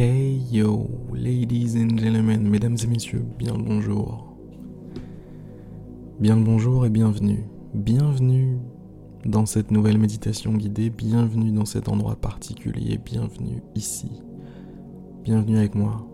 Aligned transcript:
Hey 0.00 0.36
yo, 0.52 0.88
ladies 1.12 1.74
and 1.74 1.98
gentlemen, 1.98 2.48
mesdames 2.48 2.76
et 2.84 2.86
messieurs, 2.86 3.24
bien 3.36 3.56
le 3.56 3.64
bonjour. 3.64 4.32
Bien 6.20 6.36
le 6.36 6.44
bonjour 6.44 6.86
et 6.86 6.88
bienvenue. 6.88 7.48
Bienvenue 7.74 8.60
dans 9.24 9.44
cette 9.44 9.72
nouvelle 9.72 9.98
méditation 9.98 10.52
guidée, 10.54 10.88
bienvenue 10.88 11.50
dans 11.50 11.64
cet 11.64 11.88
endroit 11.88 12.14
particulier, 12.14 12.96
bienvenue 13.04 13.60
ici. 13.74 14.22
Bienvenue 15.24 15.58
avec 15.58 15.74
moi. 15.74 16.06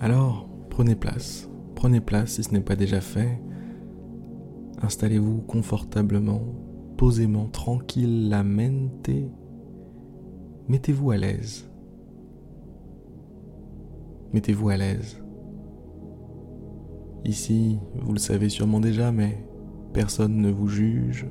Alors, 0.00 0.46
prenez 0.68 0.96
place. 0.96 1.48
Prenez 1.74 2.02
place 2.02 2.32
si 2.32 2.42
ce 2.42 2.52
n'est 2.52 2.60
pas 2.60 2.76
déjà 2.76 3.00
fait. 3.00 3.40
Installez-vous 4.82 5.38
confortablement, 5.48 6.42
posément, 6.96 7.46
tranquille, 7.46 8.28
la 8.28 8.42
mente. 8.42 9.10
Mettez-vous 10.68 11.10
à 11.10 11.16
l'aise. 11.16 11.68
Mettez-vous 14.32 14.68
à 14.68 14.76
l'aise. 14.76 15.22
Ici, 17.24 17.78
vous 17.94 18.12
le 18.12 18.18
savez 18.18 18.48
sûrement 18.48 18.80
déjà, 18.80 19.12
mais 19.12 19.46
personne 19.92 20.36
ne 20.36 20.50
vous 20.50 20.68
juge, 20.68 21.26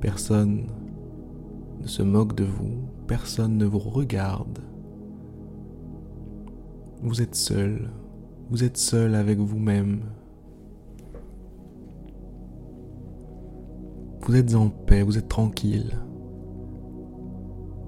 personne 0.00 0.66
ne 1.80 1.86
se 1.86 2.02
moque 2.02 2.34
de 2.34 2.44
vous, 2.44 2.82
personne 3.06 3.56
ne 3.56 3.64
vous 3.64 3.78
regarde. 3.78 4.58
Vous 7.02 7.22
êtes 7.22 7.34
seul, 7.34 7.90
vous 8.50 8.64
êtes 8.64 8.76
seul 8.76 9.14
avec 9.14 9.38
vous-même. 9.38 10.00
Vous 14.26 14.36
êtes 14.36 14.54
en 14.54 14.70
paix, 14.70 15.02
vous 15.02 15.18
êtes 15.18 15.28
tranquille. 15.28 15.98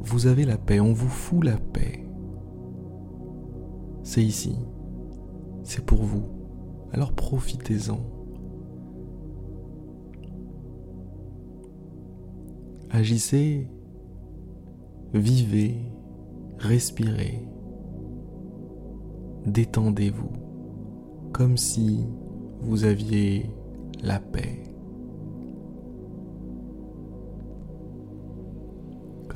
Vous 0.03 0.27
avez 0.27 0.45
la 0.45 0.59
paix, 0.59 0.81
on 0.81 0.93
vous 0.93 1.09
fout 1.09 1.43
la 1.43 1.57
paix. 1.57 2.07
C'est 4.03 4.23
ici, 4.23 4.55
c'est 5.63 5.85
pour 5.85 6.03
vous, 6.03 6.25
alors 6.93 7.15
profitez-en. 7.15 8.01
Agissez, 12.91 13.71
vivez, 15.15 15.79
respirez, 16.59 17.49
détendez-vous, 19.47 20.33
comme 21.33 21.57
si 21.57 22.07
vous 22.61 22.85
aviez 22.85 23.51
la 24.03 24.21
paix. 24.21 24.76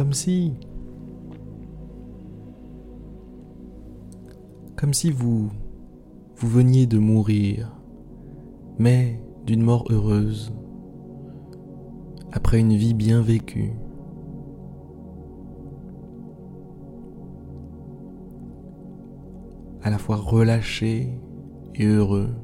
Comme 0.00 0.14
si... 0.14 0.54
Comme 4.74 4.94
si 4.94 5.10
vous... 5.10 5.50
Vous 6.36 6.48
veniez 6.48 6.86
de 6.86 6.96
mourir, 6.96 7.70
mais 8.78 9.22
d'une 9.44 9.60
mort 9.60 9.84
heureuse, 9.90 10.54
après 12.32 12.60
une 12.60 12.72
vie 12.72 12.94
bien 12.94 13.20
vécue. 13.20 13.74
à 19.82 19.90
la 19.90 19.98
fois 19.98 20.16
relâché 20.16 21.10
et 21.74 21.84
heureux. 21.84 22.34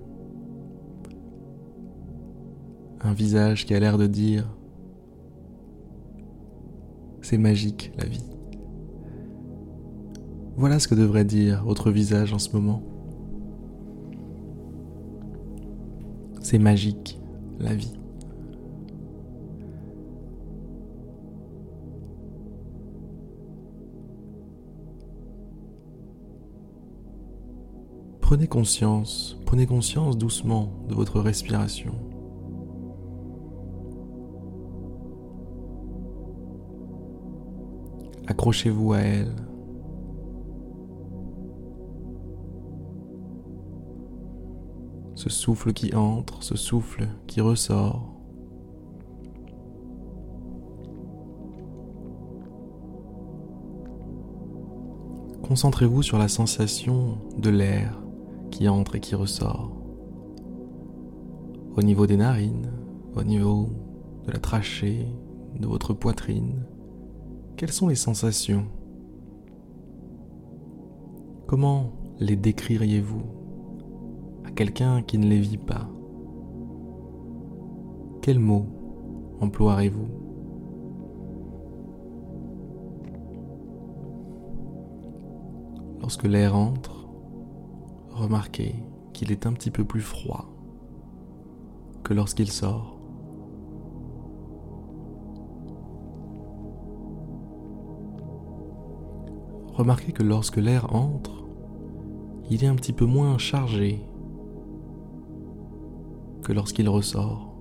Un 3.00 3.14
visage 3.14 3.64
qui 3.64 3.74
a 3.74 3.80
l'air 3.80 3.96
de 3.96 4.06
dire 4.06 4.56
c'est 7.26 7.38
magique 7.38 7.90
la 7.98 8.04
vie. 8.04 8.22
Voilà 10.56 10.78
ce 10.78 10.86
que 10.86 10.94
devrait 10.94 11.24
dire 11.24 11.64
votre 11.64 11.90
visage 11.90 12.32
en 12.32 12.38
ce 12.38 12.50
moment. 12.50 12.84
C'est 16.40 16.60
magique 16.60 17.18
la 17.58 17.74
vie. 17.74 17.94
Prenez 28.20 28.46
conscience, 28.46 29.36
prenez 29.46 29.66
conscience 29.66 30.16
doucement 30.16 30.70
de 30.88 30.94
votre 30.94 31.18
respiration. 31.18 32.05
Accrochez-vous 38.26 38.92
à 38.92 38.98
elle. 38.98 39.34
Ce 45.14 45.30
souffle 45.30 45.72
qui 45.72 45.94
entre, 45.94 46.42
ce 46.42 46.56
souffle 46.56 47.08
qui 47.26 47.40
ressort. 47.40 48.16
Concentrez-vous 55.42 56.02
sur 56.02 56.18
la 56.18 56.28
sensation 56.28 57.18
de 57.38 57.50
l'air 57.50 58.02
qui 58.50 58.68
entre 58.68 58.96
et 58.96 59.00
qui 59.00 59.14
ressort. 59.14 59.70
Au 61.76 61.82
niveau 61.82 62.06
des 62.06 62.16
narines, 62.16 62.72
au 63.14 63.22
niveau 63.22 63.68
de 64.26 64.32
la 64.32 64.38
trachée, 64.38 65.06
de 65.58 65.66
votre 65.66 65.94
poitrine, 65.94 66.66
quelles 67.56 67.72
sont 67.72 67.88
les 67.88 67.94
sensations? 67.94 68.66
Comment 71.46 71.92
les 72.18 72.36
décririez-vous? 72.36 73.22
À 74.44 74.50
quelqu'un 74.50 75.02
qui 75.02 75.16
ne 75.16 75.26
les 75.26 75.40
vit 75.40 75.56
pas. 75.56 75.88
Quels 78.20 78.38
mots 78.38 78.66
emploierez-vous? 79.40 80.08
Lorsque 86.00 86.24
l'air 86.24 86.54
entre, 86.54 87.08
remarquez 88.10 88.74
qu'il 89.12 89.32
est 89.32 89.46
un 89.46 89.52
petit 89.54 89.70
peu 89.70 89.84
plus 89.84 90.02
froid 90.02 90.46
que 92.04 92.12
lorsqu'il 92.12 92.50
sort. 92.50 92.95
Remarquez 99.76 100.12
que 100.12 100.22
lorsque 100.22 100.56
l'air 100.56 100.94
entre, 100.94 101.44
il 102.50 102.64
est 102.64 102.66
un 102.66 102.76
petit 102.76 102.94
peu 102.94 103.04
moins 103.04 103.36
chargé 103.36 104.02
que 106.42 106.52
lorsqu'il 106.52 106.88
ressort. 106.88 107.54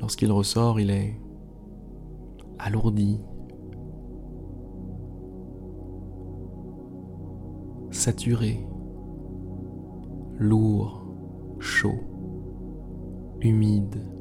Lorsqu'il 0.00 0.32
ressort, 0.32 0.80
il 0.80 0.90
est 0.90 1.20
alourdi, 2.58 3.20
saturé, 7.90 8.66
lourd, 10.38 11.04
chaud, 11.58 12.00
humide. 13.40 14.13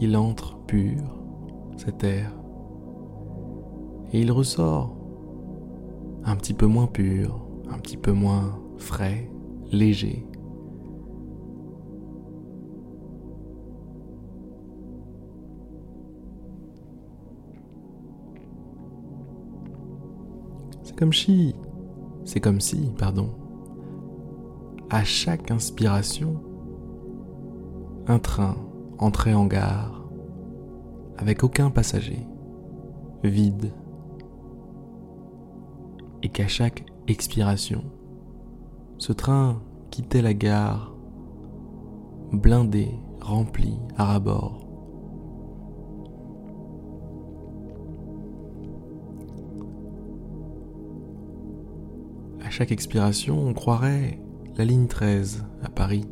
Il 0.00 0.16
entre 0.16 0.58
pur, 0.66 1.02
cet 1.76 2.04
air, 2.04 2.32
et 4.12 4.20
il 4.20 4.30
ressort 4.30 4.96
un 6.24 6.36
petit 6.36 6.54
peu 6.54 6.66
moins 6.66 6.86
pur, 6.86 7.46
un 7.70 7.78
petit 7.78 7.96
peu 7.96 8.12
moins 8.12 8.58
frais, 8.76 9.30
léger. 9.72 10.26
C'est 20.82 20.96
comme 20.96 21.12
si, 21.12 21.54
c'est 22.24 22.40
comme 22.40 22.60
si, 22.60 22.90
pardon, 22.98 23.30
à 24.90 25.02
chaque 25.02 25.50
inspiration, 25.50 26.40
un 28.06 28.18
train 28.18 28.56
entrait 28.98 29.34
en 29.34 29.46
gare, 29.46 30.04
avec 31.16 31.44
aucun 31.44 31.70
passager, 31.70 32.26
vide, 33.22 33.72
et 36.22 36.28
qu'à 36.28 36.48
chaque 36.48 36.84
expiration, 37.06 37.84
ce 38.98 39.12
train 39.12 39.60
quittait 39.90 40.22
la 40.22 40.34
gare, 40.34 40.94
blindé, 42.32 42.88
rempli, 43.20 43.78
à 43.96 44.04
ras 44.04 44.20
bord. 44.20 44.60
À 52.44 52.50
chaque 52.50 52.72
expiration, 52.72 53.38
on 53.38 53.52
croirait 53.52 54.20
la 54.56 54.64
ligne 54.64 54.86
13 54.86 55.44
à 55.62 55.68
Paris. 55.68 56.06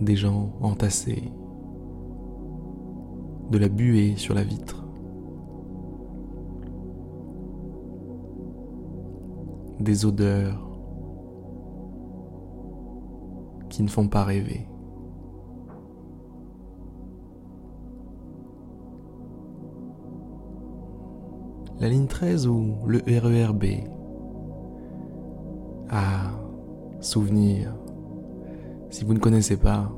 Des 0.00 0.16
gens 0.16 0.52
entassés, 0.60 1.32
de 3.50 3.58
la 3.58 3.68
buée 3.68 4.14
sur 4.16 4.34
la 4.34 4.44
vitre, 4.44 4.86
des 9.80 10.04
odeurs 10.06 10.68
qui 13.68 13.82
ne 13.82 13.88
font 13.88 14.08
pas 14.08 14.24
rêver. 14.24 14.68
La 21.80 21.88
ligne 21.88 22.08
13 22.08 22.48
ou 22.48 22.74
le 22.86 22.98
RERB 23.06 23.64
Ah, 25.90 26.32
souvenir. 27.00 27.72
Si 28.90 29.04
vous 29.04 29.14
ne 29.14 29.18
connaissez 29.18 29.56
pas, 29.56 29.90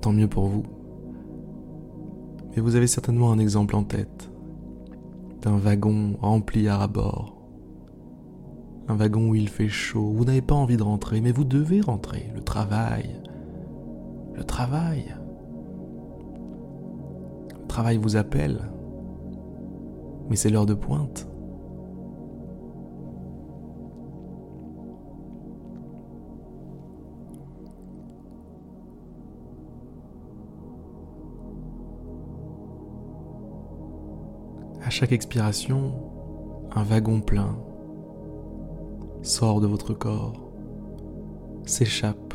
tant 0.00 0.12
mieux 0.12 0.28
pour 0.28 0.46
vous. 0.46 0.64
Mais 2.54 2.62
vous 2.62 2.76
avez 2.76 2.86
certainement 2.86 3.32
un 3.32 3.38
exemple 3.38 3.76
en 3.76 3.84
tête 3.84 4.30
d'un 5.42 5.58
wagon 5.58 6.16
rempli 6.20 6.68
à 6.68 6.86
bord 6.86 7.36
un 8.88 8.94
wagon 8.94 9.28
où 9.28 9.34
il 9.34 9.48
fait 9.48 9.68
chaud, 9.68 10.12
vous 10.14 10.24
n'avez 10.24 10.42
pas 10.42 10.54
envie 10.54 10.76
de 10.76 10.82
rentrer, 10.82 11.20
mais 11.20 11.32
vous 11.32 11.44
devez 11.44 11.80
rentrer. 11.80 12.30
Le 12.34 12.42
travail. 12.42 13.20
Le 14.34 14.44
travail. 14.44 15.16
Le 17.60 17.66
travail 17.66 17.96
vous 17.96 18.16
appelle. 18.16 18.70
Mais 20.28 20.36
c'est 20.36 20.50
l'heure 20.50 20.66
de 20.66 20.74
pointe. 20.74 21.28
À 34.86 34.88
chaque 34.88 35.10
expiration, 35.10 35.94
un 36.70 36.84
wagon 36.84 37.20
plein 37.20 37.58
sort 39.20 39.60
de 39.60 39.66
votre 39.66 39.94
corps, 39.94 40.52
s'échappe 41.64 42.34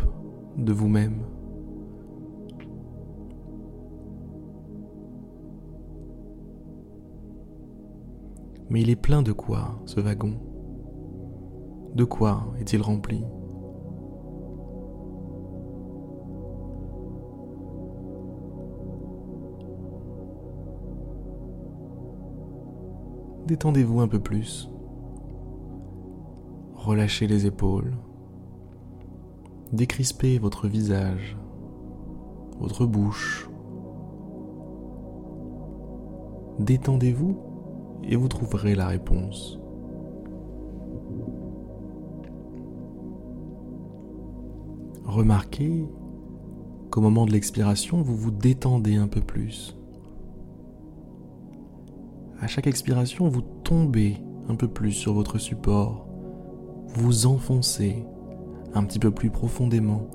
de 0.57 0.74
vous-même. 0.74 1.24
Mais 8.69 8.81
il 8.81 8.89
est 8.89 8.98
plein 8.98 9.21
de 9.21 9.31
quoi, 9.31 9.80
ce 9.86 10.01
wagon? 10.01 10.33
De 11.95 12.03
quoi 12.03 12.53
est-il 12.59 12.81
rempli? 12.81 13.24
Détendez-vous 23.51 24.00
un 24.00 24.07
peu 24.07 24.21
plus. 24.21 24.71
Relâchez 26.74 27.27
les 27.27 27.45
épaules. 27.45 27.92
Décrispez 29.74 30.39
votre 30.39 30.69
visage, 30.69 31.38
votre 32.62 32.86
bouche. 32.86 33.50
Détendez-vous 36.59 37.42
et 38.06 38.15
vous 38.15 38.30
trouverez 38.30 38.74
la 38.74 38.88
réponse. 38.88 39.59
Remarquez 45.03 45.89
qu'au 46.89 47.01
moment 47.01 47.25
de 47.25 47.33
l'expiration, 47.33 48.01
vous 48.01 48.15
vous 48.15 48.31
détendez 48.31 48.95
un 48.95 49.09
peu 49.09 49.19
plus. 49.19 49.75
À 52.41 52.47
chaque 52.47 52.67
expiration, 52.67 53.29
vous 53.29 53.43
tombez 53.63 54.17
un 54.49 54.55
peu 54.55 54.67
plus 54.67 54.91
sur 54.91 55.13
votre 55.13 55.38
support 55.38 56.07
vous 56.95 57.25
enfoncez 57.25 58.05
un 58.73 58.83
petit 58.83 58.99
peu 58.99 59.11
plus 59.11 59.29
profondément 59.29 60.07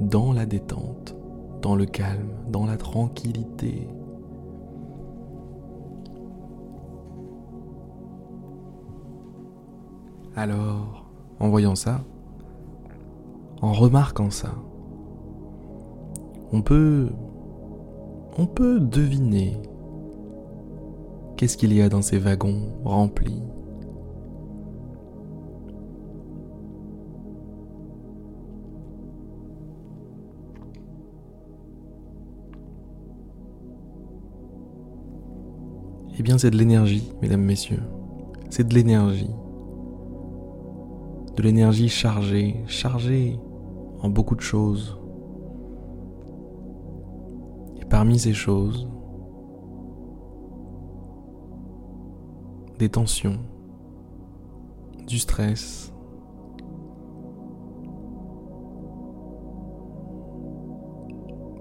dans 0.00 0.32
la 0.32 0.46
détente, 0.46 1.14
dans 1.62 1.74
le 1.74 1.84
calme, 1.86 2.30
dans 2.48 2.66
la 2.66 2.76
tranquillité. 2.76 3.86
Alors, 10.36 11.06
en 11.38 11.48
voyant 11.48 11.74
ça, 11.74 12.02
en 13.60 13.72
remarquant 13.72 14.30
ça, 14.30 14.54
on 16.52 16.62
peut 16.62 17.08
on 18.38 18.46
peut 18.46 18.80
deviner 18.80 19.60
qu'est-ce 21.40 21.56
qu'il 21.56 21.72
y 21.72 21.80
a 21.80 21.88
dans 21.88 22.02
ces 22.02 22.18
wagons 22.18 22.68
remplis 22.84 23.40
Eh 36.18 36.22
bien, 36.22 36.36
c'est 36.36 36.50
de 36.50 36.58
l'énergie, 36.58 37.10
mesdames, 37.22 37.40
messieurs. 37.40 37.82
C'est 38.50 38.68
de 38.68 38.74
l'énergie. 38.74 39.30
De 41.38 41.42
l'énergie 41.42 41.88
chargée, 41.88 42.56
chargée 42.66 43.38
en 44.02 44.10
beaucoup 44.10 44.36
de 44.36 44.42
choses. 44.42 44.98
Et 47.80 47.86
parmi 47.86 48.18
ces 48.18 48.34
choses, 48.34 48.90
des 52.80 52.88
tensions, 52.88 53.38
du 55.06 55.18
stress, 55.18 55.92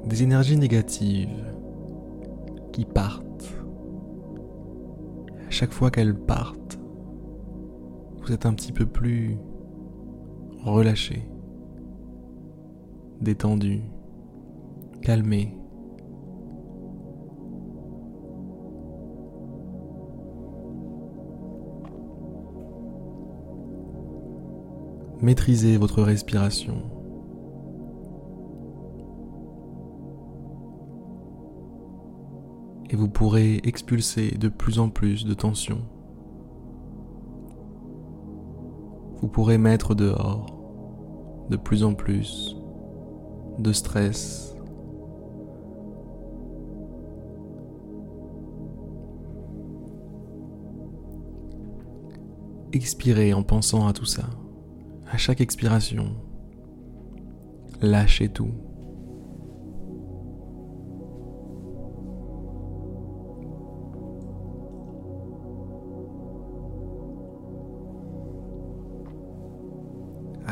des 0.05 0.23
énergies 0.23 0.57
négatives 0.57 1.53
qui 2.71 2.85
partent 2.85 3.19
chaque 5.49 5.73
fois 5.73 5.91
qu'elles 5.91 6.17
partent, 6.17 6.79
vous 8.21 8.31
êtes 8.31 8.45
un 8.45 8.53
petit 8.53 8.71
peu 8.71 8.85
plus 8.85 9.37
relâché, 10.63 11.29
détendu, 13.19 13.81
calmé. 15.01 15.58
Maîtrisez 25.21 25.77
votre 25.77 26.01
respiration. 26.01 26.99
et 32.89 32.95
vous 32.95 33.07
pourrez 33.07 33.61
expulser 33.63 34.31
de 34.31 34.49
plus 34.49 34.79
en 34.79 34.89
plus 34.89 35.25
de 35.25 35.33
tension. 35.33 35.81
Vous 39.21 39.27
pourrez 39.27 39.57
mettre 39.57 39.95
dehors 39.95 40.57
de 41.49 41.57
plus 41.57 41.83
en 41.83 41.93
plus 41.93 42.55
de 43.59 43.73
stress. 43.73 44.55
Expirez 52.71 53.33
en 53.33 53.43
pensant 53.43 53.87
à 53.87 53.93
tout 53.93 54.05
ça. 54.05 54.23
À 55.11 55.17
chaque 55.17 55.41
expiration, 55.41 56.15
lâchez 57.81 58.29
tout. 58.29 58.51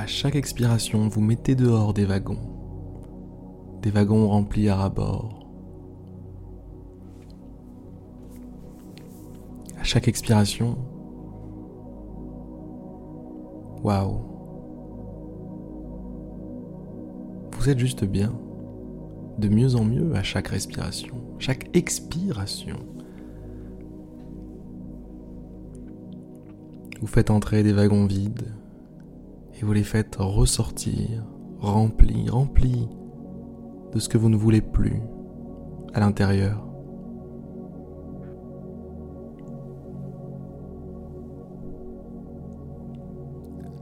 à 0.08 0.10
chaque 0.10 0.36
expiration, 0.36 1.10
vous 1.10 1.20
mettez 1.20 1.54
dehors 1.54 1.94
des 1.94 2.06
wagons, 2.06 2.40
des 3.82 3.90
wagons 3.90 4.30
remplis 4.30 4.70
à 4.70 4.88
bord. 4.88 5.46
À 9.78 9.84
chaque 9.84 10.08
expiration, 10.08 10.78
waouh, 13.84 14.37
vous 17.68 17.72
êtes 17.74 17.80
juste 17.80 18.06
bien, 18.06 18.34
de 19.40 19.50
mieux 19.50 19.76
en 19.76 19.84
mieux 19.84 20.16
à 20.16 20.24
chaque 20.24 20.48
respiration, 20.48 21.16
chaque 21.38 21.70
expiration. 21.76 22.78
Vous 27.02 27.08
faites 27.08 27.30
entrer 27.30 27.64
des 27.64 27.74
wagons 27.74 28.06
vides 28.06 28.54
et 29.60 29.66
vous 29.66 29.74
les 29.74 29.84
faites 29.84 30.16
ressortir, 30.18 31.26
remplis, 31.60 32.30
remplis 32.30 32.88
de 33.92 34.00
ce 34.00 34.08
que 34.08 34.18
vous 34.18 34.30
ne 34.30 34.38
voulez 34.38 34.62
plus 34.62 35.02
à 35.94 36.00
l'intérieur. 36.00 36.66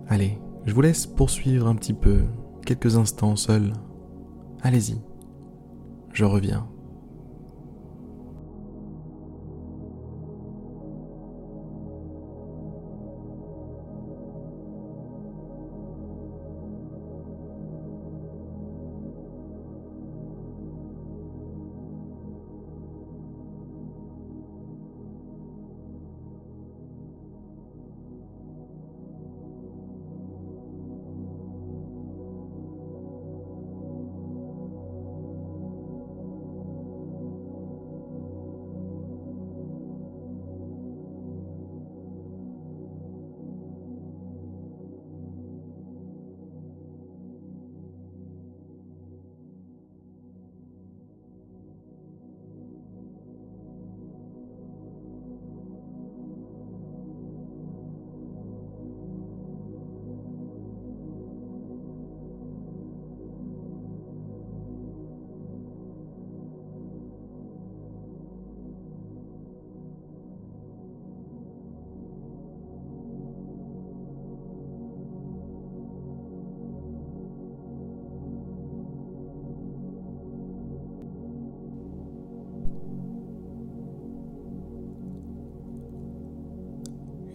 Allez, 0.08 0.40
je 0.66 0.74
vous 0.74 0.82
laisse 0.82 1.06
poursuivre 1.06 1.68
un 1.68 1.76
petit 1.76 1.94
peu, 1.94 2.24
quelques 2.66 2.98
instants 2.98 3.36
seul. 3.36 3.74
Allez-y, 4.62 5.00
je 6.14 6.26
reviens. 6.26 6.68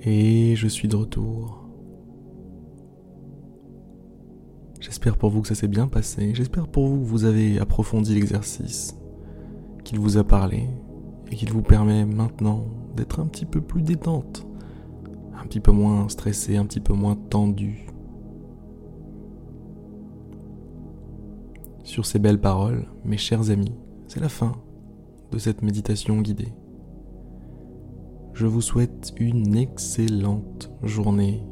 Et 0.03 0.57
je 0.57 0.67
suis 0.67 0.89
de 0.89 0.97
retour. 0.97 1.69
J'espère 4.81 5.19
pour 5.19 5.29
vous 5.29 5.43
que 5.43 5.49
ça 5.49 5.55
s'est 5.55 5.69
bien 5.69 5.89
passé. 5.89 6.35
J'espère 6.35 6.69
pour 6.69 6.87
vous 6.87 7.01
que 7.01 7.07
vous 7.07 7.25
avez 7.25 7.59
approfondi 7.59 8.15
l'exercice, 8.15 8.97
qu'il 9.85 9.99
vous 9.99 10.17
a 10.17 10.25
parlé 10.25 10.69
et 11.31 11.37
qu'il 11.37 11.53
vous 11.53 11.61
permet 11.61 12.07
maintenant 12.07 12.65
d'être 12.97 13.21
un 13.21 13.27
petit 13.27 13.45
peu 13.45 13.61
plus 13.61 13.83
détente, 13.83 14.47
un 15.39 15.45
petit 15.45 15.61
peu 15.61 15.71
moins 15.71 16.09
stressé, 16.09 16.57
un 16.57 16.65
petit 16.65 16.81
peu 16.81 16.95
moins 16.95 17.15
tendu. 17.15 17.87
Sur 21.85 22.07
ces 22.07 22.19
belles 22.19 22.41
paroles, 22.41 22.87
mes 23.05 23.19
chers 23.19 23.51
amis, 23.51 23.75
c'est 24.09 24.21
la 24.21 24.31
fin 24.31 24.53
de 25.31 25.39
cette 25.39 25.61
méditation 25.61 26.23
guidée 26.23 26.55
je 28.41 28.47
vous 28.47 28.63
souhaite 28.63 29.13
une 29.19 29.55
excellente 29.55 30.73
journée, 30.83 31.43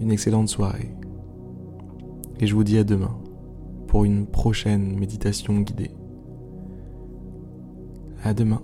une 0.00 0.10
excellente 0.10 0.48
soirée. 0.48 0.92
Et 2.40 2.48
je 2.48 2.54
vous 2.56 2.64
dis 2.64 2.76
à 2.76 2.82
demain 2.82 3.16
pour 3.86 4.04
une 4.04 4.26
prochaine 4.26 4.98
méditation 4.98 5.60
guidée. 5.60 5.92
À 8.24 8.34
demain. 8.34 8.62